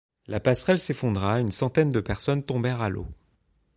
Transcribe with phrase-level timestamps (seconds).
[0.25, 3.05] La passerelle s'effondra et une centaine de personnes tombèrent à l'eau.